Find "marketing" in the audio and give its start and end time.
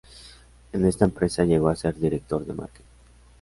2.53-2.85